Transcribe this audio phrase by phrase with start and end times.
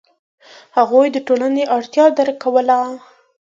[0.77, 2.77] هغوی د ټولنې اړتیا درک کوله.